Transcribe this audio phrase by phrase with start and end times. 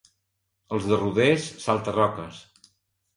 [0.77, 2.41] Els de Rodés, salta-roques.